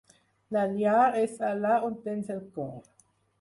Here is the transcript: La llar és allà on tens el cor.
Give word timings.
La 0.55 0.61
llar 0.77 1.03
és 1.19 1.35
allà 1.49 1.75
on 1.91 1.99
tens 2.09 2.33
el 2.37 2.41
cor. 2.57 2.73